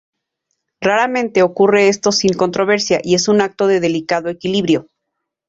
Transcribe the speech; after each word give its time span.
Raramente 0.81 1.43
ocurre 1.43 1.87
esto 1.87 2.11
sin 2.11 2.33
controversia, 2.33 2.99
y 3.03 3.13
es 3.13 3.27
un 3.27 3.39
acto 3.39 3.67
de 3.67 3.79
delicado 3.79 4.29
equilibrio. 4.29 4.87